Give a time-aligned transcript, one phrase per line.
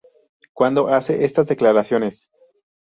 [0.53, 2.27] cuando hace estas declaraciones